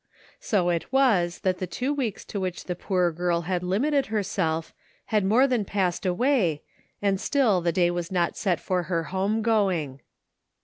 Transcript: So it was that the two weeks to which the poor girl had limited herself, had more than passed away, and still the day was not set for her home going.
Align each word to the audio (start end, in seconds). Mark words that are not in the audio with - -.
So 0.39 0.69
it 0.69 0.91
was 0.91 1.41
that 1.41 1.59
the 1.59 1.67
two 1.67 1.93
weeks 1.93 2.25
to 2.25 2.39
which 2.39 2.63
the 2.63 2.75
poor 2.75 3.11
girl 3.11 3.41
had 3.41 3.61
limited 3.61 4.07
herself, 4.07 4.73
had 5.05 5.23
more 5.23 5.45
than 5.45 5.63
passed 5.63 6.07
away, 6.07 6.63
and 7.03 7.21
still 7.21 7.61
the 7.61 7.71
day 7.71 7.91
was 7.91 8.11
not 8.11 8.35
set 8.35 8.59
for 8.59 8.81
her 8.89 9.03
home 9.13 9.43
going. 9.43 10.01